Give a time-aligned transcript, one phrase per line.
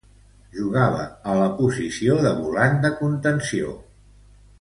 [0.59, 1.03] Jugava
[1.33, 3.75] a la posició de volant de contenció.